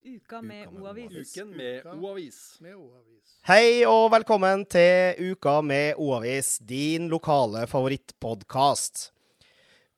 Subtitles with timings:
[0.00, 1.36] Uka med O-avis.
[1.36, 2.38] Uken med O-avis.
[3.44, 9.10] Hei og velkommen til Uka med O-avis, din lokale favorittpodkast.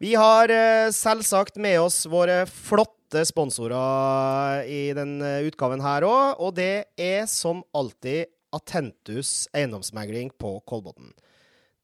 [0.02, 6.56] Vi har eh, selvsagt med oss våre flotte sponsorer i denne utgaven her òg, og
[6.58, 11.14] det er som alltid Atentus eiendomsmegling på Kolbotn.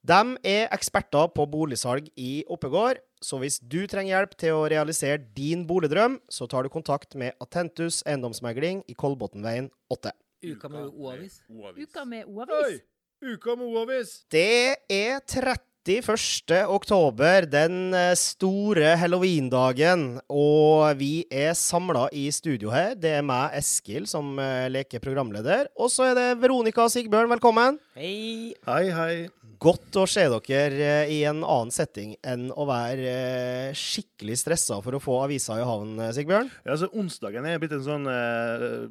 [0.03, 5.21] De er eksperter på boligsalg i Oppegård, så hvis du trenger hjelp til å realisere
[5.35, 10.13] din boligdrøm, så tar du kontakt med Atentus eiendomsmegling i Kolbotnveien 8.
[10.49, 11.41] Uka med O-avis.
[11.49, 12.29] Uka med!
[12.29, 12.79] O-avis.
[13.19, 14.13] Uka med O-avis.
[14.31, 16.63] Det er 31.
[16.71, 18.39] oktober, den store
[18.79, 22.93] store halloweendagen, og vi er samla i studio her.
[22.95, 25.67] Det er meg, Eskil, som eh, leker programleder.
[25.75, 27.79] Og så er det Veronica og Sigbjørn, velkommen.
[27.99, 28.53] Hei.
[28.67, 29.13] Hei, hei.
[29.59, 34.77] Godt å se dere eh, i en annen setting enn å være eh, skikkelig stressa
[34.85, 36.47] for å få avisa i havn, eh, Sigbjørn.
[36.63, 38.87] Ja, altså, onsdagen er blitt en sånn Hva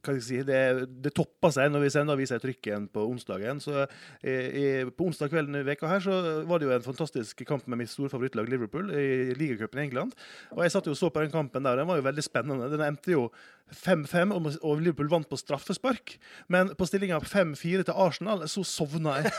[0.00, 0.60] skal jeg si Det,
[1.04, 3.60] det topper seg når vi sender avisa i trykken på onsdagen.
[3.60, 3.84] Så
[4.24, 6.14] i, På onsdag kvelden i veka her så
[6.48, 10.16] var det jo en fantastisk kamp med mitt store favorittlag Liverpool i ligacupen i England.
[10.56, 11.76] Og jeg satt jo og så på den kampen der.
[11.80, 12.72] Den var jo veldig spennende.
[12.72, 13.28] Den endte jo
[13.72, 16.16] 5-5, og, Liverpool vant på straffespark.
[16.52, 19.32] Men på stillinga 5-4 til Arsenal så sovna jeg.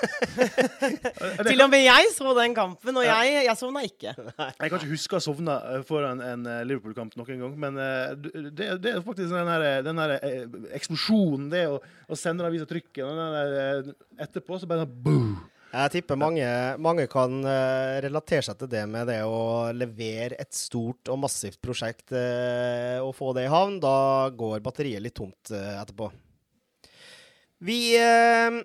[1.47, 4.13] Til og med jeg så den kampen, og jeg, jeg sovna ikke.
[4.63, 7.79] Jeg kan ikke huske å ha sovna eh, foran en eh, Liverpool-kamp noen gang, men
[7.81, 8.13] eh,
[8.49, 10.15] det, det er faktisk den her, den her
[10.75, 13.91] eksplosjonen, det å, å sende avisa trykket, og den der,
[14.27, 15.52] etterpå så bare sånn boo.
[15.73, 16.45] Jeg tipper mange,
[16.77, 21.57] mange kan eh, relatere seg til det med det å levere et stort og massivt
[21.65, 23.79] prosjekt eh, og få det i havn.
[23.81, 26.11] Da går batteriet litt tomt eh, etterpå.
[27.65, 28.59] Vi eh,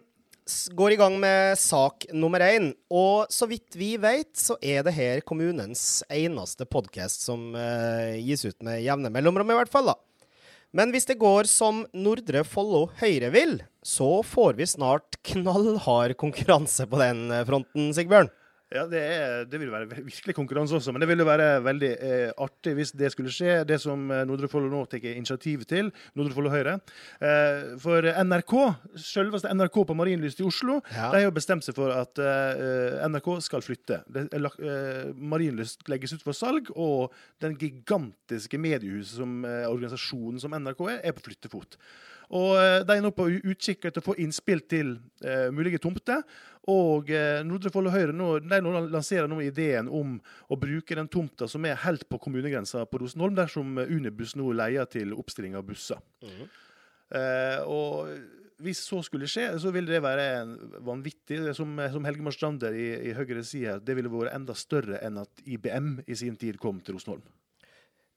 [0.77, 2.75] går i gang med sak nummer én.
[2.93, 8.45] Og så vidt vi vet, så er det her kommunens eneste podkast som eh, gis
[8.45, 9.95] ut med jevne mellomrom, i hvert fall.
[9.95, 9.97] da.
[10.77, 16.85] Men hvis det går som Nordre Follo Høyre vil, så får vi snart knallhard konkurranse
[16.91, 18.29] på den eh, fronten, Sigbjørn.
[18.69, 22.33] Ja, det, er, det vil være virkelig konkurranse også, men det ville være veldig eh,
[22.45, 23.63] artig hvis det skulle skje.
[23.69, 26.75] Det som eh, Nordre Follo nå tar initiativ til, Nordre Follo Høyre.
[27.25, 28.55] Eh, for NRK,
[29.01, 31.09] selveste NRK på Marienlyst i Oslo, Ja.
[31.15, 34.03] de har jo bestemt seg for at eh, NRK skal flytte.
[34.05, 40.53] Det eh, Marienlyst legges ut for salg, og den gigantiske mediehuset som eh, organisasjonen som
[40.61, 41.81] NRK er, er på flyttefot.
[42.37, 46.25] Og eh, De er nå på utkikk etter å få innspill til uh, mulige tomter.
[46.69, 48.59] Og eh, Nordre Follo Høyre nå, de
[48.93, 50.19] lanserer nå ideen om
[50.53, 54.51] å bruke den tomta som er helt på kommunegrensa på Rosenholm, dersom eh, Unibuss nå
[54.53, 56.03] leier til oppstilling av busser.
[57.09, 58.13] Eh, og
[58.61, 61.41] hvis så skulle skje, så ville det være en vanvittig.
[61.47, 65.23] det Som, som Helge Marstrander i, i Høyre sier, det ville vært enda større enn
[65.23, 67.25] at IBM i sin tid kom til Rosenholm.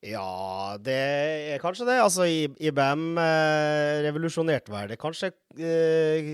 [0.01, 0.97] Ja, det
[1.53, 1.99] er kanskje det.
[2.01, 5.29] Altså, IBM eh, revolusjonerte vel det kanskje
[5.61, 6.31] eh,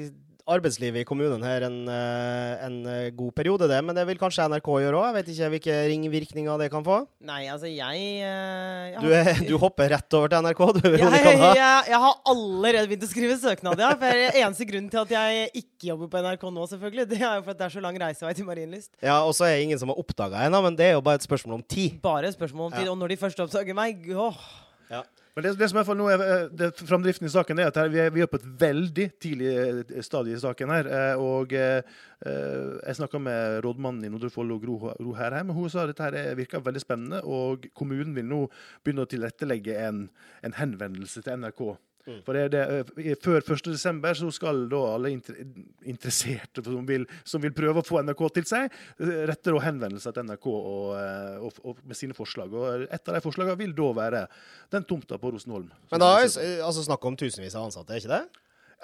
[0.47, 3.79] arbeidslivet i kommunen her en, eh, en eh, god periode, det.
[3.83, 5.07] Men det vil kanskje NRK gjøre òg.
[5.09, 6.99] Jeg vet ikke hvilke ringvirkninger det kan få.
[7.27, 9.03] Nei, altså, jeg, jeg har...
[9.03, 11.33] Du, er, du hopper rett over til NRK, du, Veronica.
[11.33, 13.91] jeg, jeg, jeg har allerede begynt å skrive søknad, ja.
[13.99, 17.43] For eneste grunnen til at jeg ikke jobber på NRK nå, selvfølgelig, det er jo
[17.43, 18.93] for at det er så lang reisevei til Marienlyst.
[19.03, 21.19] Ja, Og så er det ingen som har oppdaga ennå, men det er jo bare
[21.19, 21.99] et spørsmål om tid.
[22.05, 22.87] Bare et spørsmål om tid.
[22.87, 22.93] Ja.
[22.95, 24.39] Og når de først oppdager meg åh,
[25.37, 27.75] Men det, det som hvert fall nå er eh, det, Framdriften i saken er at
[27.77, 30.71] her, vi, er, vi er på et veldig tidlig eh, stadie i saken.
[30.73, 31.83] her, eh, og eh,
[32.25, 35.51] Jeg snakka med rådmannen i Nordre Follo, Gro, Gro Herheim.
[35.53, 36.33] og Hun sa at dette er-
[36.65, 37.21] veldig spennende.
[37.21, 38.47] og Kommunen vil nå
[38.81, 40.07] begynne å tilrettelegge en,
[40.41, 41.61] en henvendelse til NRK.
[42.25, 42.61] For det, det,
[43.03, 44.13] eh, Før 1.12.
[44.21, 45.35] så skal da alle inter,
[45.87, 50.13] interesserte som vil, som vil prøve å få NRK til seg, eh, rette da henvendelse
[50.15, 52.53] til NRK og, eh, og, og med sine forslag.
[52.55, 54.23] Og Et av de forslagene vil da være
[54.71, 55.69] den tomta på Rosenholm.
[55.91, 56.27] Men da er
[56.63, 58.23] altså snakk om tusenvis av ansatte, er ikke det?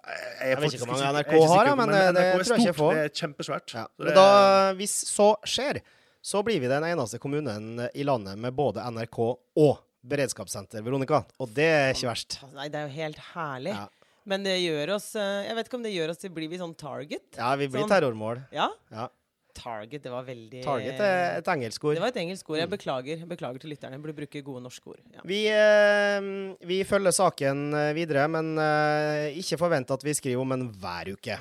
[0.04, 2.60] Jeg, Jeg vet ikke hvor mange NRK sikker, har, men, men det- NRK tror jeg
[2.60, 2.94] ikke jeg får.
[2.94, 3.74] Det er kjempesvært.
[3.78, 3.86] Ja.
[4.04, 4.28] Det da,
[4.76, 5.80] hvis så skjer,
[6.24, 9.20] så blir vi den eneste kommunen i landet med både NRK
[9.64, 11.24] og beredskapssenter, Veronica.
[11.42, 12.40] Og det er ikke verst.
[12.56, 13.74] Nei, det er jo helt herlig.
[13.78, 13.88] Ja.
[14.30, 16.56] Men det gjør oss eh, Jeg vet ikke om det gjør oss til Blir vi
[16.62, 17.26] sånn target?
[17.36, 17.92] Ja, vi blir Sånn.
[17.92, 18.40] terrormål.
[18.56, 18.70] Ja?
[18.94, 19.10] Ja.
[19.54, 21.98] Target, det var veldig Target er et engelsk ord.
[21.98, 22.58] Det var et engelsk ord.
[22.58, 24.00] Jeg beklager, beklager til lytterne.
[24.00, 25.02] Jeg burde bruke gode norske ord.
[25.14, 25.26] Ja.
[25.30, 26.30] Vi, eh,
[26.72, 31.12] vi følger saken eh, videre, men eh, ikke forvent at vi skriver om den hver
[31.14, 31.38] uke.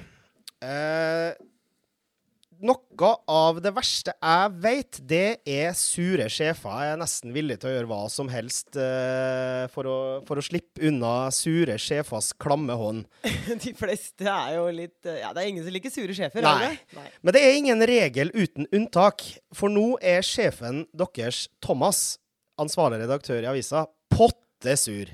[2.62, 6.70] Noe av det verste jeg vet, det er sure sjefer.
[6.78, 9.96] Jeg er nesten villig til å gjøre hva som helst uh, for, å,
[10.28, 13.08] for å slippe unna sure sjefers klamme hånd.
[13.64, 16.38] De fleste er jo litt eh, Ja, det er ingen som liker sure sjefer.
[16.38, 16.76] er Nei.
[16.94, 17.08] Nei.
[17.26, 19.26] Men det er ingen regel uten unntak.
[19.58, 22.20] For nå er sjefen deres, Thomas,
[22.62, 25.10] ansvarlig redaktør i avisa, potte sur.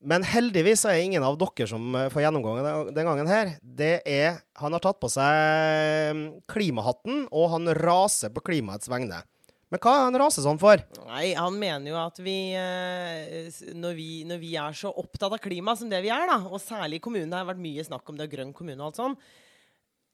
[0.00, 3.56] Men heldigvis er ingen av dere som eh, får gjennomgang den- den gangen her.
[3.62, 9.22] Det er Han har tatt på seg mm, klimahatten, og han raser på klimaets vegne.
[9.68, 10.80] Men hva er han raser sånn for?
[11.10, 15.42] Nei, han mener jo at vi, eh, når vi Når vi er så opptatt av
[15.42, 18.08] klima som det vi er, da, og særlig i kommunen det har vært mye snakk
[18.08, 19.16] om det, grønn kommune og alt sånn,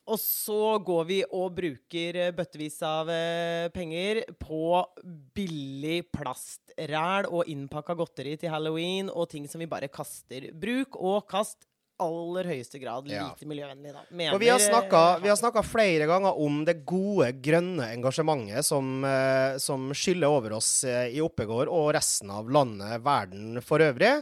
[0.05, 4.83] og så går vi og bruker eh, bøttevis av eh, penger på
[5.37, 10.51] billig plastræl og innpakka godteri til halloween og ting som vi bare kaster.
[10.53, 11.65] Bruk og kast
[12.05, 13.31] aller høyeste grad Ja.
[13.31, 14.03] lite miljøvennlig, da.
[14.11, 17.89] Mener, og vi har snakka, eh, vi har snakka flere ganger om det gode, grønne
[17.95, 19.07] engasjementet som,
[19.63, 24.19] som skyller over oss i Oppegård og resten av landet, verden for øvrig.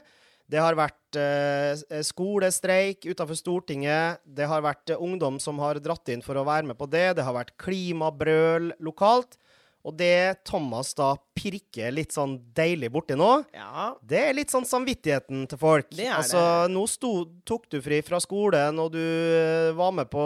[0.53, 4.21] Det har vært eh, skolestreik utenfor Stortinget.
[4.25, 7.15] Det har vært eh, ungdom som har dratt inn for å være med på det.
[7.17, 9.39] Det har vært klimabrøl lokalt.
[9.83, 13.89] Og det Thomas da pirker litt sånn deilig borti nå, Ja.
[13.99, 15.89] det er litt sånn samvittigheten til folk.
[15.91, 20.07] Det er altså, Nå sto, tok du fri fra skolen, og du eh, var med
[20.13, 20.23] på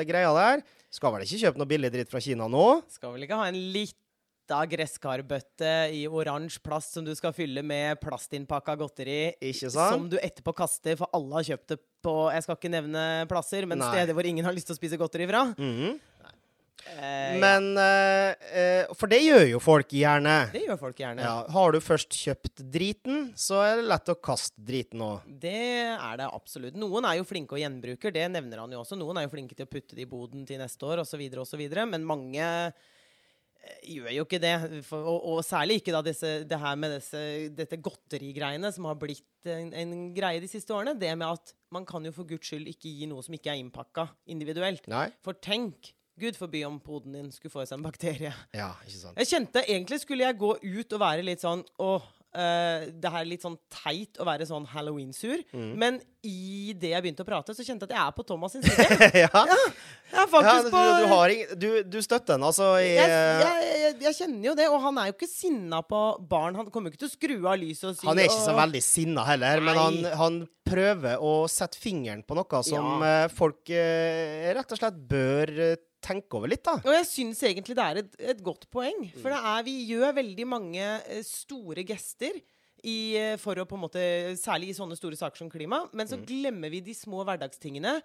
[0.00, 0.64] det greia der.
[0.92, 2.66] Skal vel ikke kjøpe noe billig dritt fra Kina nå?
[2.90, 3.60] Skal vel ikke ha en
[4.52, 10.18] lita gresskarbøtte i oransje plast som du skal fylle med plastinnpakka godteri Ikke som du
[10.20, 13.90] etterpå kaster, for alle har kjøpt det på Jeg skal ikke nevne plasser, men Nei.
[13.92, 15.46] steder hvor ingen har lyst til å spise godteri fra.
[15.56, 16.00] Mhm.
[16.82, 20.50] Eh, Men eh, eh, For det gjør jo folk gjerne.
[20.50, 21.22] Det gjør folk gjerne.
[21.22, 25.28] Ja, har du først kjøpt driten, så er det lett å kaste driten òg.
[25.44, 25.54] Det
[25.94, 26.74] er det absolutt.
[26.74, 28.98] Noen er jo flinke og gjenbruker, det nevner han jo også.
[28.98, 31.62] Noen er jo flinke til å putte det i boden til neste år osv., osv.
[31.86, 32.50] Men mange
[33.86, 34.54] gjør jo ikke det.
[34.96, 37.22] Og, og særlig ikke da disse, det her med disse,
[37.56, 40.96] dette godterigreiene som har blitt en, en greie de siste årene.
[40.98, 43.60] Det med at man kan jo for guds skyld ikke gi noe som ikke er
[43.62, 44.86] innpakka individuelt.
[44.90, 45.08] Nei?
[45.24, 48.32] For tenk, Gud forby om poden din skulle få i seg en bakterie.
[48.54, 49.22] Ja, ikke sant.
[49.22, 53.22] Jeg kjente egentlig skulle jeg gå ut og være litt sånn Åh, eh, det her
[53.22, 55.42] er litt sånn teit å være sånn halloween-sur.
[55.52, 55.70] Mm.
[55.80, 58.54] Men i det jeg begynte å prate, så kjente jeg at jeg er på Thomas
[58.54, 59.08] sin side.
[59.24, 59.28] ja.
[60.12, 60.82] Jeg er ja du, på
[61.32, 62.72] du, du, du støtter han altså?
[62.78, 66.02] I, jeg, jeg, jeg, jeg kjenner jo det, og han er jo ikke sinna på
[66.30, 66.58] barn.
[66.60, 68.54] Han kommer jo ikke til å skru av lyset og si Han er ikke så
[68.54, 68.60] «Åh».
[68.62, 73.26] veldig sinna heller, men han, han prøver å sette fingeren på noe som ja.
[73.32, 76.78] folk eh, rett og slett bør eh, tenke over litt, da.
[76.82, 79.06] Og jeg syns egentlig det er et, et godt poeng.
[79.20, 82.40] For det er, vi gjør veldig mange eh, store gester.
[82.82, 84.00] I, eh, for å på en måte,
[84.40, 85.84] Særlig i sånne store saker som klima.
[85.94, 88.00] Men så glemmer vi de små hverdagstingene,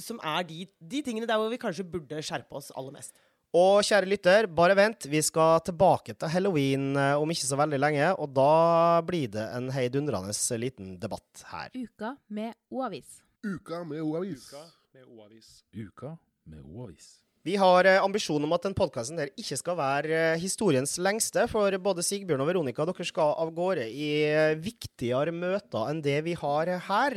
[0.00, 3.12] som er de, de tingene der hvor vi kanskje burde skjerpe oss aller mest.
[3.52, 5.04] Og kjære lytter, bare vent.
[5.12, 9.44] Vi skal tilbake til halloween eh, om ikke så veldig lenge, og da blir det
[9.58, 11.68] en heidundrende liten debatt her.
[11.76, 13.20] Uka med O-avis.
[13.44, 14.48] Uka med O-avis.
[14.94, 15.50] med O-avis.
[15.76, 16.16] Uka
[16.48, 17.18] med O-avis.
[17.42, 21.48] Vi har eh, ambisjon om at den podkasten her ikke skal være eh, historiens lengste,
[21.50, 26.20] for både Sigbjørn og Veronica dere skal av gårde i eh, viktigere møter enn det
[26.22, 27.16] vi har her.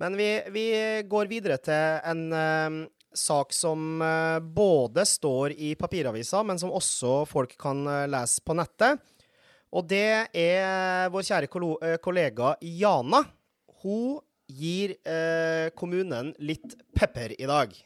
[0.00, 0.64] Men vi, vi
[1.06, 2.78] går videre til en uh,
[3.12, 8.56] sak som uh, både står i papiravisa, men som også folk kan uh, lese på
[8.56, 9.04] nettet.
[9.70, 13.20] Og det er vår kjære kollega Jana.
[13.84, 14.18] Hun
[14.50, 14.96] gir
[15.78, 17.76] kommunen litt pepper i dag.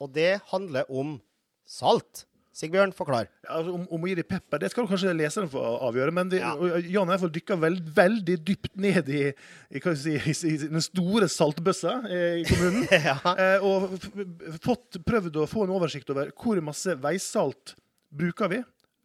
[0.00, 1.18] Og det handler om
[1.66, 2.24] salt.
[2.56, 3.26] Sigbjørn, forklar.
[3.44, 5.60] Ja, altså, om, om å gi dem pepper, det skal kanskje leseren få
[5.90, 6.12] avgjøre.
[6.16, 6.54] Men vi, Ja.
[6.94, 9.24] Jan jeg dykka veld, veldig dypt ned i,
[9.68, 12.86] i, si, i, i den store saltbøssa eh, i kommunen.
[13.10, 13.18] ja.
[13.34, 13.98] eh, og
[14.64, 17.76] fått, prøvd å få en oversikt over hvor masse veisalt
[18.08, 18.62] bruker vi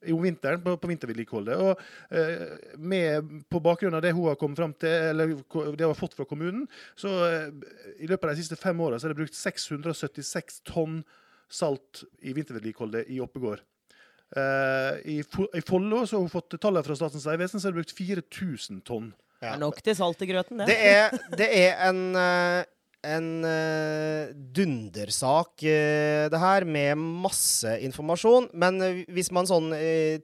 [0.09, 1.59] om vinteren på, på vintervedlikeholdet.
[1.59, 2.45] Og eh,
[2.79, 6.15] med, på bakgrunn av det hun har kommet fram til, eller det hun har fått
[6.17, 6.63] fra kommunen,
[6.95, 7.49] så eh,
[7.99, 11.01] i løpet av de siste fem åra er det brukt 676 tonn
[11.51, 13.61] salt i vintervedlikeholdet i Oppegård.
[14.31, 17.81] Eh, I, Fo- Follo så har hun fått tallet fra Statens vegvesen, så er det
[17.81, 19.09] brukt 4000 tonn.
[19.41, 20.69] Det er nok til salt i grøten, det.
[20.69, 22.61] Det er, det er en, eh,
[23.11, 28.51] en eh, dundersak, det her, med masse informasjon.
[28.53, 28.79] Men
[29.11, 29.71] hvis man sånn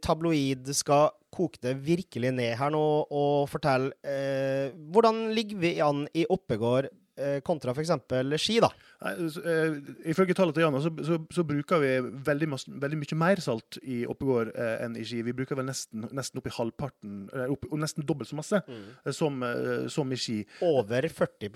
[0.05, 2.79] tabloid skal koke det virkelig ned her nå
[3.13, 6.88] og fortelle eh, Hvordan ligger vi an i Oppegård
[7.46, 7.94] kontra f.eks.
[8.42, 8.70] Ski, da?
[9.04, 9.14] Nei,
[9.46, 9.76] eh,
[10.14, 11.92] ifølge tallet til Jana så, så, så bruker vi
[12.26, 15.24] veldig, masse, veldig mye mer salt i Oppegård eh, enn i Ski.
[15.28, 18.86] Vi bruker vel nesten, nesten opp i halvparten, eh, opp, nesten dobbelt så masse mm.
[19.14, 20.40] som, eh, som i Ski.
[20.66, 21.52] Over 40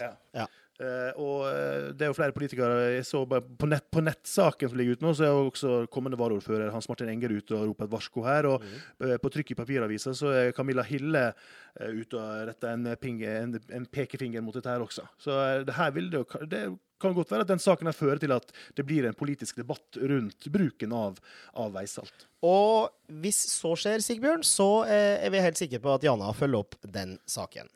[0.00, 0.12] Ja.
[0.34, 0.46] Ja.
[0.82, 4.78] Eh, og eh, det er jo flere politikere jeg så på, nett, på nettsaken som
[4.80, 7.86] ligger ute nå, så er jo også kommende varaordfører Hans Martin Enger ute og roper
[7.86, 8.48] et varsko her.
[8.50, 11.28] Og eh, på trykk i papiravisa så er Camilla Hille
[11.74, 15.06] ute og retter en, en, en pekefinger mot dette her også.
[15.18, 16.64] Så det her vil det jo det
[17.02, 19.98] kan godt være at den saken her fører til at det blir en politisk debatt
[19.98, 21.18] rundt bruken av,
[21.58, 22.28] av veisalt.
[22.46, 26.78] Og hvis så skjer, Sigbjørn, så er vi helt sikre på at Jana følger opp
[26.94, 27.68] den saken.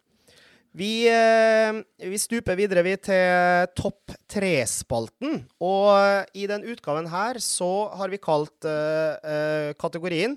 [0.77, 1.79] Vi, eh,
[2.11, 5.41] vi stuper videre vi til topp tre-spalten.
[5.65, 10.37] Og i den utgaven her så har vi kalt uh, uh, kategorien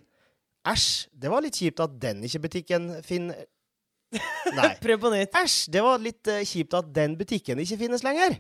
[0.61, 3.47] Æsj, det var litt kjipt at den ikke butikken finner
[4.53, 4.73] Nei.
[4.83, 5.33] Prøv på nytt.
[5.33, 8.37] Æsj, det var litt uh, kjipt at den butikken ikke finnes lenger.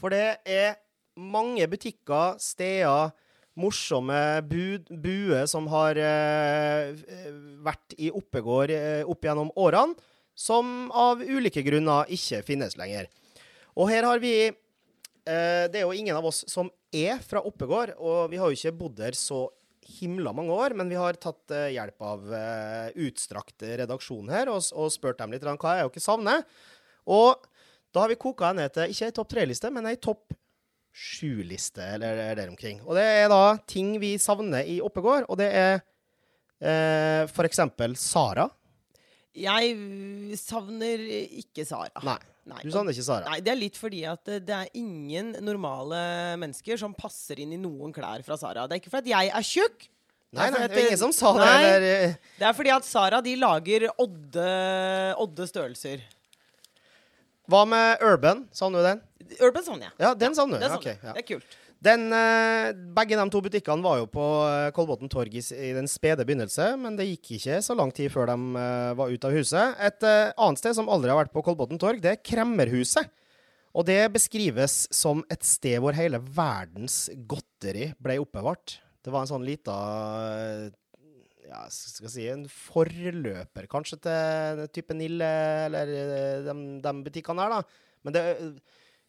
[0.00, 0.80] For det er
[1.14, 3.14] mange butikker, steder,
[3.54, 4.18] morsomme
[4.50, 5.94] bud, buer som har
[7.62, 8.72] vært i Oppegård
[9.06, 9.94] opp gjennom årene,
[10.34, 13.08] som av ulike grunner ikke finnes lenger.
[13.78, 17.96] Og her har vi eh, Det er jo ingen av oss som er fra Oppegård,
[17.98, 19.46] og vi har jo ikke bodd der så
[19.84, 24.62] himla mange år, men vi har tatt eh, hjelp av eh, utstrakt redaksjon her og,
[24.72, 26.46] og spurt dem litt hva er dere savner.
[27.04, 27.44] Og
[27.94, 30.32] da har vi koka ned til ikke ei topp tre-liste, men ei topp
[30.94, 32.80] sju-liste, eller der omkring.
[32.86, 35.74] Og det er da ting vi savner i Oppegård, og det er
[36.62, 38.46] eh, eksempel Sara.
[39.34, 41.00] Jeg savner
[41.40, 41.90] ikke Sara.
[42.06, 42.60] Nei, Nei.
[42.62, 43.24] du savner ikke Sara.
[43.32, 47.52] Nei, det er litt fordi at det- det er ingen normale mennesker som passer inn
[47.52, 48.66] i noen klær fra Sara.
[48.68, 49.88] Det er ikke fordi jeg er tjukk.
[50.34, 51.46] Nei, nei, det er ingen som sa det.
[51.46, 56.00] Eller, eh, Det er fordi at Sara de lager odde, odde størrelser.
[57.48, 58.48] hva med Urban?
[58.52, 59.02] Savner du den?
[59.40, 59.92] Urban savner jeg.
[60.00, 60.64] Ja, den savner du.
[60.66, 61.12] Ja, okay, ja.
[61.12, 61.56] det er kult.
[61.84, 65.42] Den, eh, begge de to butikkene var jo på eh, Kolbotn torg i,
[65.76, 69.28] den spede begynnelse, men det gikk ikke så lang tid før de eh, var ute
[69.28, 69.74] av huset.
[69.90, 73.10] Et annet sted som aldri har vært på Kolbotn torg, det er Kremmerhuset.
[73.74, 78.78] Og det beskrives som et sted hvor hele verdens godteri ble oppbevart.
[79.04, 79.74] Det var en sånn lita
[81.44, 85.28] ja, skal jeg si, en forløper kanskje til type Nille
[85.66, 85.90] eller
[86.46, 86.54] de,
[86.86, 87.90] de butikkene her, da.
[88.06, 88.24] Men det,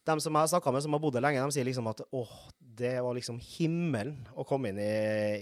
[0.05, 2.01] de som jeg har snakka med, som har bodd der lenge, de sier liksom at
[2.13, 2.33] åh,
[2.75, 4.89] det var liksom himmelen å komme inn i,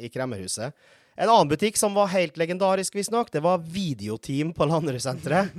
[0.05, 0.73] i Kremmerhuset.
[1.13, 5.51] En annen butikk som var helt legendarisk, visstnok, det var Videoteam på Landerud-senteret.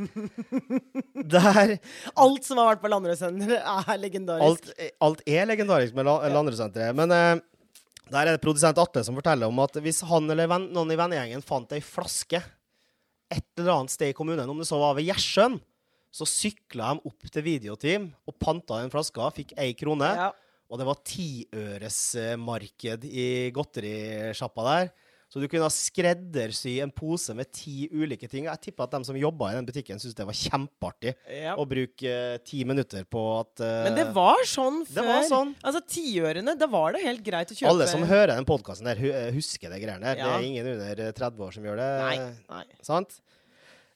[1.34, 1.76] Der
[2.18, 4.70] Alt som har vært på Landrødsenteret, er legendarisk.
[4.74, 6.96] alt, alt er legendarisk med La- Landerud-senteret.
[6.98, 7.42] Men eh,
[8.10, 10.98] der er det produsent Atle som forteller om at hvis han eller venn, noen i
[10.98, 12.42] vennegjengen fant ei flaske
[13.34, 15.56] et eller annet sted i kommunen, om det så var ved Gjersjøen,
[16.14, 20.10] så sykla de opp til Videoteam og panta den flaska, fikk ei krone.
[20.14, 20.30] Ja.
[20.70, 24.92] Og det var tiøresmarked i godterisjappa der.
[25.34, 28.44] Så du kunne skreddersy en pose med ti ulike ting.
[28.46, 31.56] Jeg tipper at de som jobba i den butikken, syntes det var kjempeartig Ja.
[31.58, 34.94] å bruke uh, ti minutter på at uh, Men det var sånn før.
[35.00, 35.50] det var sånn.
[35.58, 38.94] Altså tiørene, da var det helt greit å kjøpe Alle som hører den podkasten der,
[39.10, 40.22] eh, husker det greiene der.
[40.22, 41.90] Det er ingen under eh, 30 år som gjør det.
[42.04, 42.14] Nei.
[42.54, 42.62] nei.
[42.86, 43.18] Sant?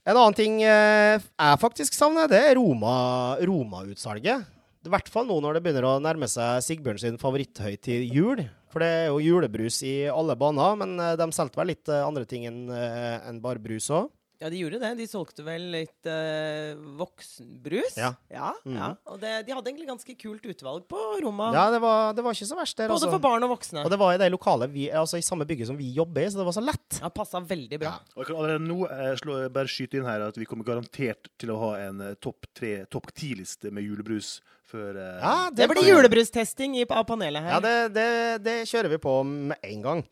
[0.08, 4.46] En annen ting eh, jeg faktisk savner, det er Roma- Roma-utsalget.
[4.86, 8.40] I hvert fall nå når det begynner å nærme seg Sigbjørn sin favoritthøytid jul.
[8.72, 12.06] For det er jo julebrus i alle baner, men eh, de solgte vel litt eh,
[12.06, 14.08] andre ting enn enn bare brus òg.
[14.38, 14.90] Ja, de gjorde det.
[15.00, 17.96] De solgte vel litt eh, voksenbrus.
[17.98, 18.12] Ja.
[18.30, 18.76] ja, Mm.
[18.76, 18.88] ja.
[19.10, 21.48] Og det, de hadde egentlig ganske kult utvalg på Roma.
[21.54, 23.10] Ja, det var, det var ikke så verst der, Både altså.
[23.16, 23.82] for barn og voksne.
[23.82, 26.28] Og det var i det lokalet vi, altså i samme bygget som vi jobber i,
[26.30, 27.00] så det var så lett.
[27.02, 27.96] Ja, passa veldig bra.
[28.14, 31.30] Og jeg kan allerede nå eh, slå, bare skyte inn her at vi kommer garantert
[31.40, 34.36] til å ha en eh, topp tre, topp ti-liste med julebrus
[34.68, 37.56] før eh, Ja, Det blir julebrustesting i, av panelet her.
[37.56, 38.08] Ja, det, det,
[38.46, 40.06] det kjører vi på med en gang.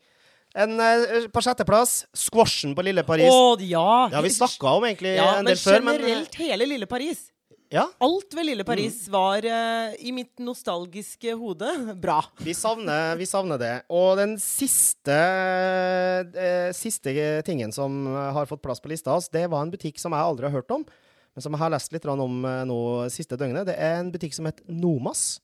[0.57, 3.29] En, eh, på sjetteplass, squashen på Lille Paris.
[3.29, 4.07] Åh, ja!
[4.09, 6.87] Det har vi snakka om egentlig ja, en del før, men eh, generelt hele Lille
[6.89, 7.27] Paris.
[7.69, 9.11] ja, Alt ved Lille Paris Mm.
[9.13, 11.69] var uh, i mitt nostalgiske hode
[12.01, 12.23] bra.
[12.41, 13.73] vi savner, vi savner det.
[13.93, 15.17] Og den siste,
[16.33, 17.13] uh, siste
[17.45, 20.49] tingen som har fått plass på lista hans, det var en butikk som jeg aldri
[20.49, 20.87] har hørt om,
[21.35, 22.79] men som jeg har lest litt om nå
[23.13, 23.67] siste døgnet.
[23.69, 25.37] Det er en butikk som heter Nomas.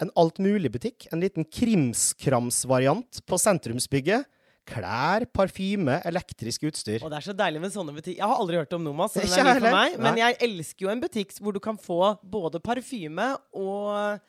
[0.00, 1.10] En altmuligbutikk.
[1.12, 4.24] En liten krimskrams-variant på sentrumsbygget.
[4.64, 7.02] Klær, parfyme, elektrisk utstyr.
[7.04, 8.16] Og det er så deilig med sånne butikker.
[8.22, 9.96] Jeg har aldri hørt om Nomas, så den er ny for meg.
[10.06, 13.26] Men jeg elsker jo en butikk hvor du kan få både parfyme
[13.60, 14.22] og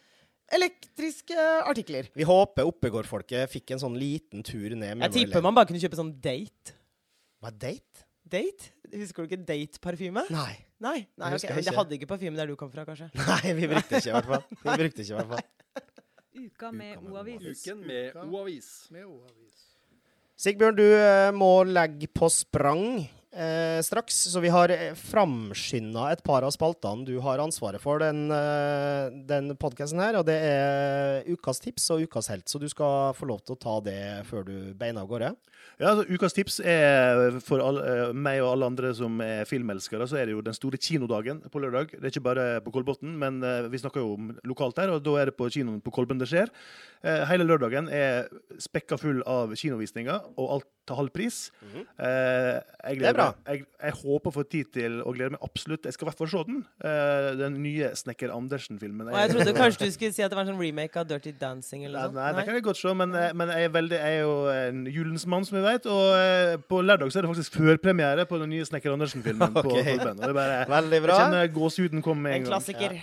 [0.54, 2.10] elektriske artikler.
[2.20, 5.06] Vi håper Oppegård-folket fikk en sånn liten tur ned.
[5.08, 6.76] Jeg tipper man bare kunne kjøpe sånn date.
[7.40, 8.06] Hva er date?
[8.26, 8.72] Date?
[8.92, 10.26] Husker du ikke date-parfyme?
[10.34, 10.54] Nei.
[10.84, 11.48] Nei, nei okay.
[11.48, 11.64] ok.
[11.64, 13.08] Det hadde ikke parfyme der du kom fra, kanskje?
[13.32, 14.44] Nei, vi brukte ikke i hvert fall.
[14.52, 15.46] Vi brukte ikke i hvert fall.
[16.36, 17.64] Uka med med O-avis.
[17.64, 18.72] Uken med O-avis.
[20.36, 26.46] Sigbjørn, du eh, må legge på sprang eh, straks, så vi har framskynda et par
[26.48, 31.60] av spaltene du har ansvaret for den, eh, den podkasten her, og det er ukas
[31.64, 34.00] tips og ukas helt, så du skal få lov til å ta det
[34.30, 35.36] før du beina av gårde.
[35.76, 40.08] Ja, altså, Ukas tips er for all, eh, meg og alle andre som er filmelskere,
[40.08, 41.92] så er det jo den store kinodagen på lørdag.
[41.98, 45.04] Det er ikke bare på Kolbotn, men eh, vi snakker jo om lokalt her, og
[45.04, 46.52] da er det på kinoen på Kolben det skjer.
[47.04, 48.30] Eh, hele lørdagen er
[48.62, 51.52] spekka full av kinovisninger, og alt til halv pris.
[51.66, 51.86] Mhm.
[52.00, 55.86] Eh, jeg, Det er jeg, jeg håper å få tid til og gleder meg absolutt.
[55.88, 56.60] Jeg skal i hvert fall se den.
[56.86, 59.10] Eh, den nye Snekker Andersen-filmen.
[59.12, 61.34] Og jeg trodde kanskje du skulle si at det var en sånn remake av Dirty
[61.42, 63.76] Dancing eller Nei, noe nei, det kan jeg godt se, men, eh, men jeg, er
[63.76, 65.90] veldig, jeg er jo en julens mann, som vi vet.
[65.92, 69.54] Og eh, på lørdag så er det faktisk førpremiere på den nye Snekker Andersen-filmen.
[69.62, 69.78] på Ok.
[69.78, 71.20] Og det er bare, Veldig Jeg bra.
[71.22, 72.52] kjenner gåsehuden komme med En en gang.
[72.56, 73.00] klassiker.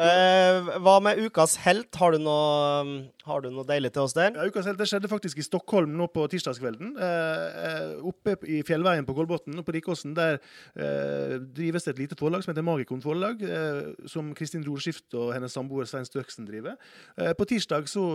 [0.00, 1.92] Eh, hva med ukas helt?
[2.00, 4.32] Har du noe, har du noe deilig til oss der?
[4.32, 6.94] Ja, ukas helt, Det skjedde faktisk i Stockholm nå på tirsdagskvelden.
[6.96, 10.38] Eh, eh, oppe i fjellveien på Kolbotn, på Rikåsen, der
[10.72, 15.34] eh, drives det et lite forlag som heter Magikon Forlag, eh, som Kristin Rorskift og
[15.36, 16.80] hennes samboer Svein Størksen driver.
[17.18, 18.06] Eh, på tirsdag så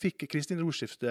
[0.00, 1.04] fikk Kristin Rorskift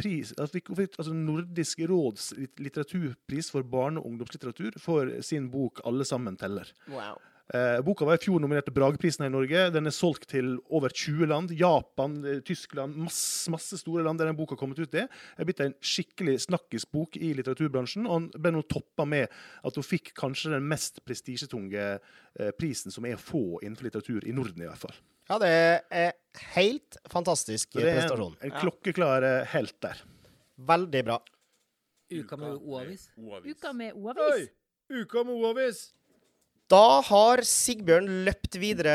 [0.00, 0.58] pris, altså,
[0.98, 6.72] altså Nordisk råds litteraturpris for barne- og ungdomslitteratur for sin bok 'Alle sammen teller'.
[6.88, 7.20] Wow.
[7.50, 9.62] Eh, boka var i fjor nominert til Brageprisen her i Norge.
[9.74, 11.50] Den er solgt til over 20 land.
[11.58, 15.02] Japan, eh, Tyskland, masse, masse store land der den boka har kommet ut i.
[15.02, 15.08] Det
[15.42, 18.06] er blitt en skikkelig snakkisbok i litteraturbransjen.
[18.06, 19.26] Og den ble nå toppa med
[19.64, 24.28] at hun fikk kanskje den mest prestisjetunge eh, prisen som er å få innenfor litteratur
[24.30, 24.94] i Norden, i hvert fall.
[25.30, 25.50] Ja, det
[25.90, 26.14] er
[26.54, 27.82] helt fantastisk prestasjon.
[27.82, 28.38] det er prestasjon.
[28.40, 30.06] en, en klokkeklar eh, helt der.
[30.70, 31.18] Veldig bra.
[32.10, 33.10] Uka med O-avis.
[33.18, 34.50] Uka med O-avis.
[34.90, 35.88] Uka med O-avis!
[36.70, 38.92] Da har Sigbjørn løpt videre,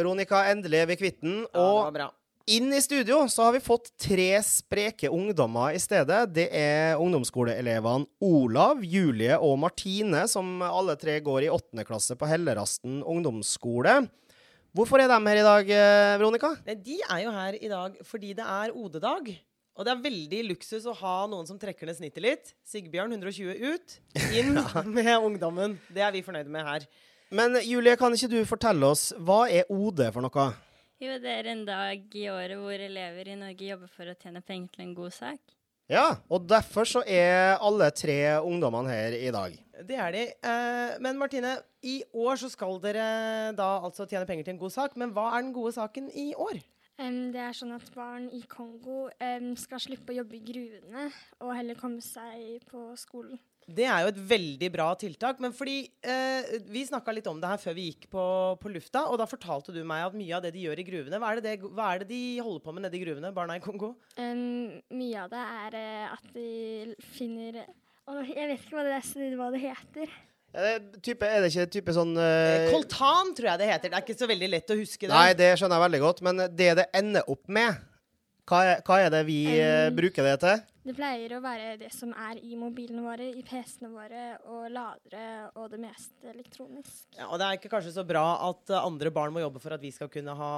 [0.00, 0.38] Veronica.
[0.48, 1.42] Endelig er vi kvitt den.
[1.52, 2.06] Og ja,
[2.48, 6.22] inn i studio så har vi fått tre spreke ungdommer i stedet.
[6.32, 12.30] Det er ungdomsskoleelevene Olav, Julie og Martine, som alle tre går i åttende klasse på
[12.30, 13.98] Hellerasten ungdomsskole.
[14.72, 16.54] Hvorfor er de her i dag, eh, Veronica?
[16.72, 19.28] De er jo her i dag fordi det er OD-dag.
[19.76, 22.56] Og det er veldig luksus å ha noen som trekker ned snittet litt.
[22.64, 24.00] Sigbjørn 120 ut,
[24.32, 24.56] inn
[24.96, 25.76] med ungdommen.
[25.92, 26.88] Det er vi fornøyde med her.
[27.30, 30.46] Men Julie, kan ikke du fortelle oss, hva er OD for noe?
[31.00, 34.42] Jo, det er en dag i året hvor elever i Norge jobber for å tjene
[34.42, 35.54] penger til en god sak.
[35.90, 39.54] Ja, og derfor så er alle tre ungdommene her i dag.
[39.86, 40.24] Det er de.
[40.42, 41.54] Eh, men Martine,
[41.86, 43.06] i år så skal dere
[43.58, 44.98] da altså tjene penger til en god sak.
[44.98, 46.58] Men hva er den gode saken i år?
[47.00, 49.06] Det er sånn at barn i Kongo
[49.56, 51.06] skal slippe å jobbe i gruvene
[51.40, 53.38] og heller komme seg på skolen.
[53.70, 55.40] Det er jo et veldig bra tiltak.
[55.42, 58.24] Men fordi eh, Vi snakka litt om det her før vi gikk på,
[58.62, 61.20] på lufta, og da fortalte du meg at mye av det de gjør i gruvene
[61.20, 63.58] Hva er det, det, hva er det de holder på med nede i gruvene, barna
[63.58, 63.94] i Kongo?
[64.16, 68.98] Um, mye av det er eh, at de finner Å, Jeg vet ikke hva det,
[68.98, 70.18] er, hva det heter.
[70.50, 73.92] Er det, type, er det ikke type sånn uh, Koltan, tror jeg det heter.
[73.92, 75.12] Det er ikke så veldig lett å huske det.
[75.14, 77.78] Nei, det skjønner jeg veldig godt, men det det ender opp med,
[78.50, 80.62] hva er, hva er det vi Um, bruker det til?
[80.80, 85.50] Det pleier å være det som er i mobilene våre, i PC-ene våre og ladere
[85.60, 87.04] og det meste elektronisk.
[87.18, 89.76] Ja, og det er ikke kanskje så bra at eh, andre barn må jobbe for
[89.76, 90.52] at vi skal kunne ha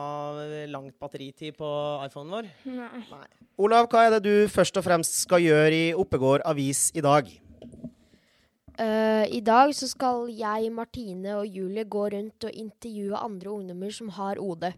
[0.45, 1.71] eh, langt batteritid på
[2.07, 2.51] iPhonen vår.
[2.71, 3.03] Nei.
[3.11, 3.27] Nei.
[3.67, 7.29] Olav, hva er det du først og fremst skal gjøre i Oppegård avis i dag?
[8.79, 13.93] Uh, I dag så skal jeg, Martine og Julie gå rundt og intervjue andre ungdommer
[13.93, 14.71] som har OD.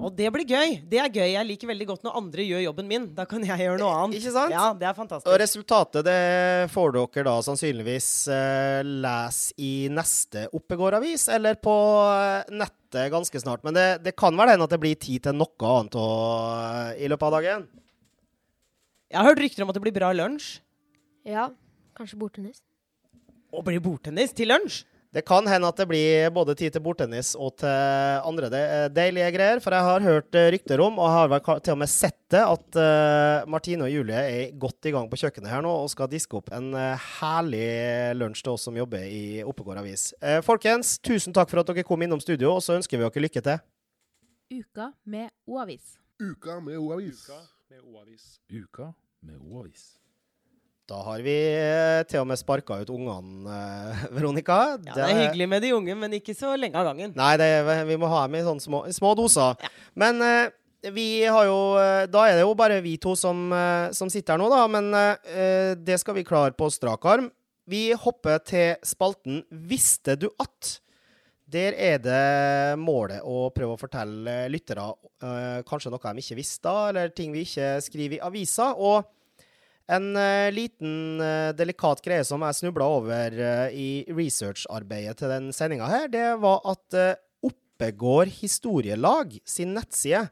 [0.00, 0.78] Og det blir gøy.
[0.88, 1.26] Det er gøy.
[1.34, 3.06] Jeg liker veldig godt når andre gjør jobben min.
[3.16, 4.16] Da kan jeg gjøre noe annet.
[4.16, 4.54] Ikke sant?
[4.54, 5.28] Ja, det er fantastisk.
[5.28, 11.74] Og resultatet det får dere da sannsynligvis eh, lese i neste Oppegård avis, eller på
[12.14, 13.64] eh, nettet ganske snart.
[13.66, 16.08] Men det, det kan vel hende at det blir tid til noe annet å,
[16.96, 17.68] i løpet av dagen?
[19.10, 20.48] Jeg har hørt rykter om at det blir bra lunsj.
[21.28, 21.50] Ja,
[21.98, 22.64] kanskje bordtennis.
[23.52, 24.86] Å, blir bordtennis til lunsj?
[25.10, 28.60] Det kan hende at det blir både tid til bordtennis og til andre de,
[28.94, 29.58] deilige greier.
[29.62, 32.44] For jeg har hørt eh, rykter om, og har vel til og med sett det,
[32.46, 36.06] at uh, Martine og Julie er godt i gang på kjøkkenet her nå og skal
[36.12, 37.66] diske opp en uh, herlig
[38.20, 40.12] lunsj til oss som jobber i Oppegård avis.
[40.22, 43.26] Uh, folkens, tusen takk for at dere kom innom studio, og så ønsker vi dere
[43.26, 43.64] lykke til.
[44.60, 45.96] Uka med O-avis.
[46.22, 47.26] Uka med O-avis.
[47.26, 47.42] Uka
[47.72, 48.36] med O-avis.
[48.46, 48.92] Uka
[49.26, 49.96] med O-avis.
[50.90, 54.56] Da har vi eh, til og med sparka ut ungene, eh, Veronica.
[54.88, 57.12] Ja, det er hyggelig med de unge, men ikke så lenge av gangen.
[57.14, 57.50] Nei, det,
[57.86, 59.60] vi må ha dem i sånne små, små doser.
[59.98, 60.50] Men eh,
[60.90, 61.58] vi har jo
[62.08, 63.52] Da er det jo bare vi to som,
[63.92, 64.62] som sitter her nå, da.
[64.64, 64.86] Men
[65.76, 67.26] det skal vi klare på strak arm.
[67.68, 70.78] Vi hopper til spalten 'Visste du at'?
[71.44, 74.88] Der er det målet å prøve å fortelle lyttere
[75.68, 78.72] kanskje noe de ikke visste, eller ting vi ikke skriver i avisa.
[78.72, 79.04] Og
[79.90, 85.50] en uh, liten uh, delikat greie som jeg snubla over uh, i researcharbeidet til den
[85.56, 87.00] sendinga her, det var at
[87.46, 90.28] Oppegård Historielag sin nettside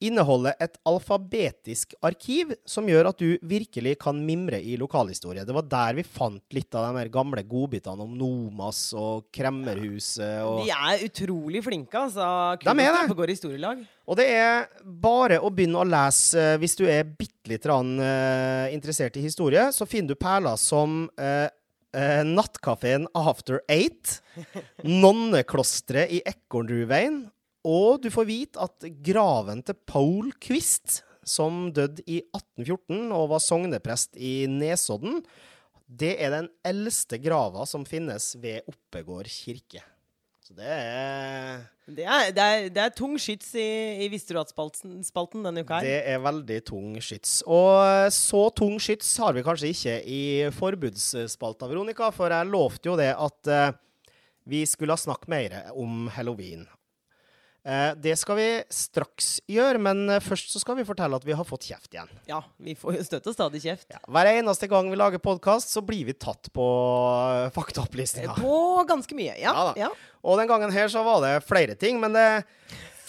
[0.00, 5.44] inneholder et alfabetisk arkiv som gjør at du virkelig kan mimre i lokalhistorie.
[5.46, 10.62] Det var der vi fant litt av de gamle godbitene om Nomas og Kremmerhuset og
[10.64, 12.56] De er utrolig flinke, altså.
[12.62, 13.28] De er det.
[13.30, 13.84] Historielag.
[14.10, 17.92] Og det er bare å begynne å lese eh, hvis du er bitte litt rann,
[18.02, 19.68] eh, interessert i historie.
[19.74, 21.46] Så finner du perler som eh,
[21.94, 24.20] eh, Nattkafeen After Eight,
[24.84, 27.22] Nonneklosteret i Ekornrudveien,
[27.66, 33.42] og du får vite at graven til Paul Quist, som døde i 1814 og var
[33.44, 35.20] sogneprest i Nesodden,
[35.90, 39.82] det er den eldste grava som finnes ved Oppegård kirke.
[40.50, 43.66] Så det er Det er, det er, det er tung skyts i,
[44.04, 45.86] i Visste du at-spalten denne uka her.
[45.86, 47.40] Det er veldig tung skyts.
[47.46, 50.22] Og så tung skyts har vi kanskje ikke i
[50.54, 53.72] forbudsspalta, Veronica, for jeg lovte jo det at eh,
[54.50, 56.66] vi skulle ha snakket mer om halloween.
[57.60, 61.34] Eh, det skal vi straks gjøre, men eh, først så skal vi fortelle at vi
[61.36, 62.08] har fått kjeft igjen.
[62.30, 63.90] Ja, vi får jo støtt og stadig kjeft.
[64.08, 66.68] Hver eneste gang vi lager podkast, så blir vi tatt på
[67.52, 68.32] faktaopplistinga.
[68.32, 68.38] faktaopplysninga.
[68.40, 69.34] På ganske mye.
[69.40, 69.52] Ja.
[69.52, 69.90] Ja ja.
[70.24, 72.28] Og den gangen her så var det flere ting, men det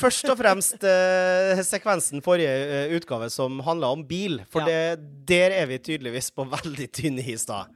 [0.02, 4.40] Først og fremst eh, sekvensen forrige eh, utgave som handla om bil.
[4.50, 4.96] For Ja.
[4.98, 7.68] det, der er vi tydeligvis på veldig tynn is da.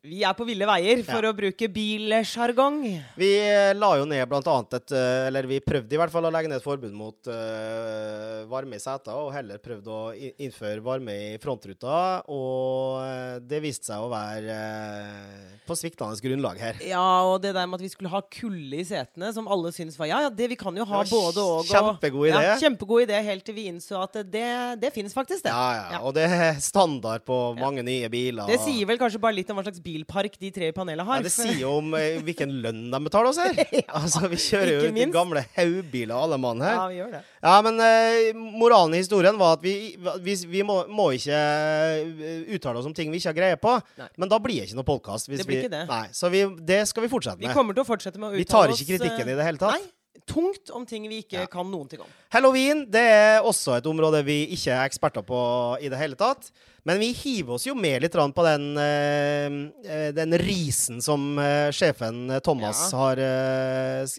[0.00, 2.78] Vi er på ville veier, for å bruke bilsjargong.
[3.20, 6.24] Vi eh, la jo ned blant annet et eh, Eller vi prøvde i hvert fall
[6.24, 10.80] å legge ned et forbud mot uh, varme i seter, og heller prøvde å innføre
[10.86, 11.98] varme i frontruta.
[12.32, 16.80] Og det viste seg å være eh, på sviktende grunnlag her.
[16.84, 19.98] Ja, og det der med at vi skulle ha kulde i setene, som alle syntes
[20.00, 21.68] var Ja, ja, det vi kan jo ha både og.
[21.68, 22.42] kjempegod idé.
[22.48, 24.46] Ja, kjempegod idé, helt til vi innså at det,
[24.82, 25.52] det finnes faktisk, det.
[25.54, 26.00] Ja, ja.
[26.02, 28.48] Og det er standard på mange nye biler.
[28.50, 31.20] Det sier vel kanskje bare litt om hva slags bilpark de tre i panelet har.
[31.20, 33.60] Ja, det sier jo om eh, hvilken lønn de betaler oss her.
[34.00, 36.76] altså, Vi kjører jo de gamle haugbiler, alle mann her.
[36.76, 37.22] Ja, vi gjør det.
[37.40, 42.50] Ja, men eh, moralen i historien var at vi, vi, vi må, må ikke eh,
[42.56, 43.76] uttale oss om ting vi ikke har greie på.
[44.00, 44.10] Nei.
[44.20, 45.30] Men da blir det ikke noe podkast.
[45.30, 45.84] Det blir ikke det.
[45.90, 46.42] Nei, så vi,
[46.72, 47.48] det skal vi fortsette med.
[47.48, 49.38] Vi kommer til å fortsette med å uttale oss Vi tar ikke kritikken eh, i
[49.40, 49.76] det hele tatt.
[49.78, 51.46] Nei, tungt om ting vi ikke Ja.
[51.50, 52.10] kan noen ting om.
[52.30, 55.38] Halloween det er også et område vi ikke er eksperter på
[55.80, 56.50] i det hele tatt.
[56.84, 59.48] Men vi hiver oss jo med litt på den, eh,
[59.84, 61.36] eh, den risen som
[61.76, 62.98] sjefen Thomas Ja.
[62.98, 63.16] har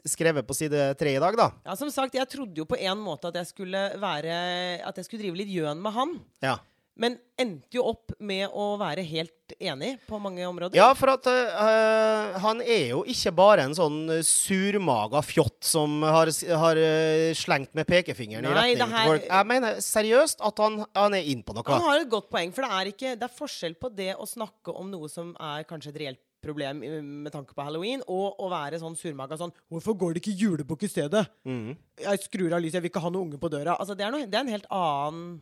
[0.05, 1.51] skrevet på side tre i dag, da.
[1.65, 5.05] Ja, som sagt, Jeg trodde jo på en måte at jeg skulle være At jeg
[5.05, 6.19] skulle drive litt gjøn med han.
[6.41, 6.57] Ja.
[7.01, 10.77] Men endte jo opp med å være helt enig på mange områder.
[10.77, 16.29] Ja, for at uh, han er jo ikke bare en sånn surmaga fjott som har,
[16.61, 19.29] har eh, slengt med pekefingeren i retning her- til folk.
[19.31, 21.65] Jeg mener seriøst at han, han er inn på noe.
[21.73, 24.29] Han har et godt poeng, for det er, ikke, det er forskjell på det å
[24.29, 26.81] snakke om noe som er kanskje et reelt problem
[27.23, 30.83] med tanke på halloween, og å være sånn surmaga sånn 'Hvorfor går det ikke julebukk
[30.83, 31.77] i stedet?' Mm.
[32.01, 34.11] 'Jeg skrur av lyset, jeg vil ikke ha noen unge på døra.' Altså, det er,
[34.11, 35.41] noe, det er en helt annen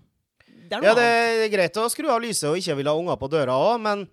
[0.70, 1.10] Det er noe Ja, det
[1.48, 4.06] er greit å skru av lyset og ikke ville ha unger på døra òg, men,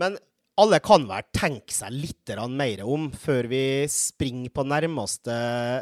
[0.00, 0.16] men
[0.62, 5.36] alle kan vel tenke seg litt mer om før vi springer på nærmeste,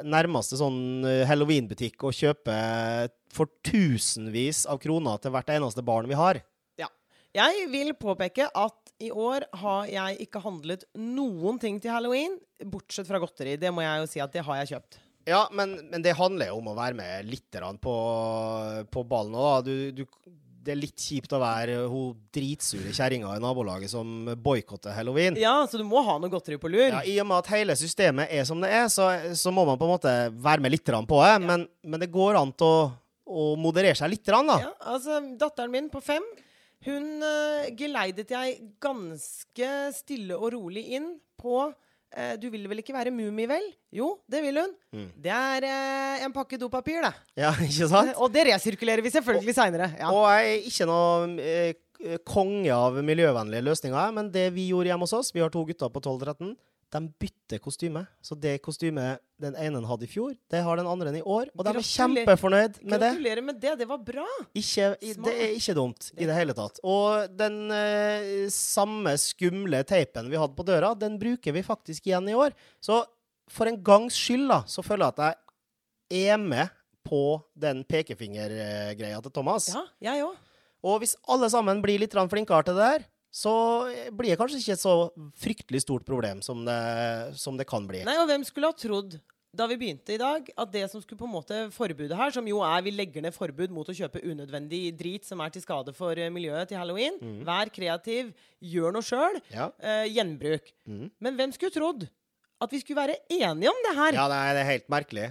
[0.07, 6.19] nærmeste sånn eh, halloweenbutikk og kjøper for tusenvis av kroner til hvert eneste barn vi
[6.19, 6.43] har.
[7.31, 12.35] Jeg vil påpeke at i år har jeg ikke handlet noen ting til halloween,
[12.67, 13.55] bortsett fra godteri.
[13.55, 14.99] Det må jeg jo si at det har jeg kjøpt.
[15.29, 17.97] Ja, men, men det handler jo om å være med litt på,
[18.91, 19.69] på ballen òg.
[19.69, 20.05] Du, du,
[20.61, 25.39] det er litt kjipt å være hun dritsure kjerringa i nabolaget som boikotter halloween.
[25.41, 26.89] Ja, så du må ha noe godteri på lur.
[26.89, 29.81] Ja, I og med at hele systemet er som det er, så, så må man
[29.81, 31.35] på en måte være med litt på det.
[31.47, 32.75] Men, men det går an å,
[33.25, 34.61] å moderere seg litt, da.
[34.67, 36.25] Ja, altså, datteren min på fem,
[36.87, 41.69] hun uh, geleidet jeg ganske stille og rolig inn på
[42.17, 43.67] eh, Du vil vel ikke være mumie, vel?
[43.95, 44.73] Jo, det vil hun.
[44.95, 45.11] Mm.
[45.27, 47.13] Det er eh, en pakke dopapir, det.
[47.41, 48.15] Ja, ikke sant?
[48.17, 49.93] Og det resirkulerer vi selvfølgelig seinere.
[49.99, 50.11] Ja.
[50.15, 55.05] Og jeg er ikke noe eh, konge av miljøvennlige løsninger, men det vi gjorde hjemme
[55.05, 56.55] hos oss Vi har to gutter på 12-13.
[56.91, 58.01] De bytter kostyme.
[58.21, 61.47] Så det kostymet den ene hadde i fjor, det har den andre i år.
[61.57, 63.11] Og de er kjempefornøyd med det.
[63.15, 63.75] Gratulerer med det.
[63.79, 64.25] Det var bra.
[64.59, 66.81] Ikke, i- det er ikke dumt i det hele tatt.
[66.83, 72.29] Og den eh, samme skumle teipen vi hadde på døra, den bruker vi faktisk igjen
[72.29, 72.51] i år.
[72.83, 73.05] Så
[73.49, 75.39] for en gangs skyld da, så føler jeg at
[76.11, 76.69] jeg er med
[77.07, 79.69] på den pekefingergreia til Thomas.
[79.73, 80.39] Ja, jeg også.
[80.83, 83.55] Og hvis alle sammen blir litt flinkere til det der, så
[84.11, 84.95] blir det kanskje ikke et så
[85.39, 86.81] fryktelig stort problem som det,
[87.39, 88.03] som det kan bli.
[88.07, 91.19] Nei, og hvem skulle ha trodd da vi begynte i dag, at det som skulle
[91.19, 94.23] på en måte forbudet her, som jo er vi legger ned forbud mot å kjøpe
[94.23, 97.19] unødvendig drit som er til skade for eh, miljøet til halloween.
[97.19, 97.41] mm.
[97.49, 98.31] Vær kreativ,
[98.63, 99.41] gjør noe sjøl.
[99.51, 99.73] Ja.
[99.83, 100.71] Eh, gjenbruk.
[100.87, 101.09] Mm.
[101.19, 102.07] Men hvem skulle trodd
[102.61, 104.21] at vi skulle være enige om det her?
[104.21, 105.31] Ja, nei, det er helt merkelig.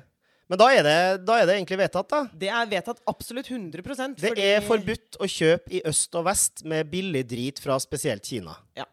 [0.49, 2.23] Men da er, det, da er det egentlig vedtatt, da.
[2.41, 6.89] Det er vedtatt absolutt 100% Det er forbudt å kjøpe i øst og vest med
[6.89, 8.55] billig drit fra spesielt Kina.
[8.77, 8.87] Ja.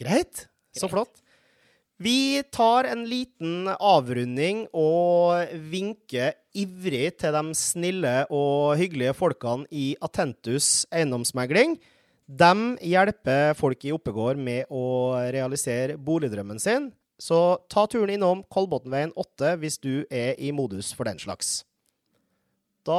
[0.00, 0.46] Greit.
[0.76, 0.92] Så Greit.
[0.92, 1.22] flott.
[2.02, 9.92] Vi tar en liten avrunding og vinker ivrig til de snille og hyggelige folkene i
[10.02, 11.76] Atentus eiendomsmegling.
[12.26, 12.52] De
[12.84, 16.90] hjelper folk i Oppegård med å realisere boligdrømmen sin.
[17.22, 17.38] Så
[17.70, 21.60] ta turen innom Kolbotnveien 8 hvis du er i modus for den slags.
[22.82, 22.98] Da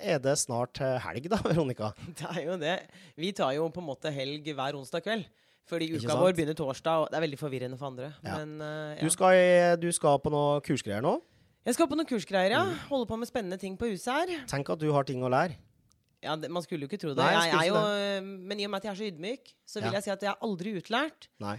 [0.00, 1.90] er det snart helg, da, Veronica.
[2.16, 2.76] Det er jo det.
[3.20, 5.26] Vi tar jo på en måte helg hver onsdag kveld.
[5.68, 8.08] Fordi uka vår begynner torsdag, og det er veldig forvirrende for andre.
[8.24, 8.40] Ja.
[8.40, 11.18] Men eh, Du skal, du skal på noe kursgreier nå.
[11.68, 12.62] Jeg skal på noen kursgreier, ja.
[12.66, 12.80] Mm.
[12.88, 14.32] Holde på med spennende ting på huset her.
[14.50, 15.54] Tenk at du har ting å lære.
[16.22, 17.22] Ja, det, Man skulle jo ikke tro det.
[17.22, 19.80] Nei, jeg jeg jo, eh, men i og med at jeg er så ydmyk, så
[19.82, 19.94] vil Ja.
[20.00, 21.28] jeg si at jeg er aldri utlært.
[21.42, 21.56] Nei.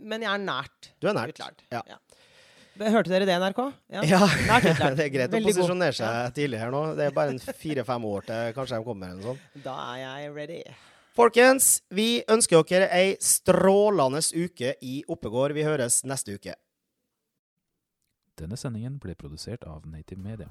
[0.00, 0.92] Men jeg er nært.
[1.02, 1.34] Du er nært.
[1.36, 1.64] Utlært.
[1.72, 1.82] Ja.
[2.82, 3.60] Hørte dere det, NRK?
[3.92, 4.64] Ja, Nært
[4.96, 6.80] det er greit Veldig å posisjonere seg tidlig her nå.
[6.96, 9.12] Det er bare en fire-fem år til kanskje de kommer.
[9.12, 9.60] eller noe sånt.
[9.66, 10.60] Da er jeg ready.
[11.12, 15.52] Folkens, vi ønsker dere ei strålende uke i Oppegård.
[15.52, 16.56] Vi høres neste uke.
[18.40, 20.48] Denne sendingen ble produsert av Native Media.